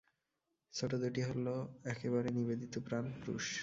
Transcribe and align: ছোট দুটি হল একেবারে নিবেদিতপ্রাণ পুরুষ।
ছোট 0.73 0.91
দুটি 1.03 1.21
হল 1.29 1.45
একেবারে 1.85 2.29
নিবেদিতপ্রাণ 2.37 3.05
পুরুষ। 3.15 3.45